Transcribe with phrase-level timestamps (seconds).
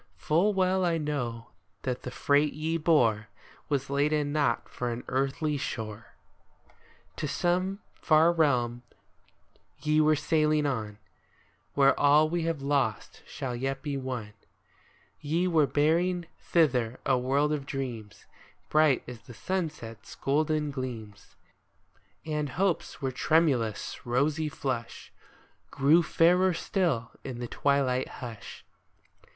[0.15, 1.51] Full well I know
[1.83, 3.27] that the freight ye bore
[3.69, 6.15] Was laden not for an earthly shore!
[6.15, 8.81] THE THREE SHIPS To some far realm
[9.77, 10.97] ye were sailing on,
[11.75, 14.33] Where all we have lost shall yet be won;
[15.19, 18.25] Ye were bearing thither a world of dreams,
[18.69, 21.35] Bright as that sunset's golden gleams;
[22.25, 25.13] And hopes whose tremailous, rosy flush,
[25.69, 28.65] Grew fairer still in the twilight hush.